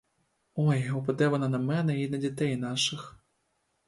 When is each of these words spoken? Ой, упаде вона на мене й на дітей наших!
Ой, 0.55 0.89
упаде 0.91 1.27
вона 1.27 1.49
на 1.49 1.59
мене 1.59 2.01
й 2.01 2.09
на 2.09 2.17
дітей 2.17 2.55
наших! 2.57 3.15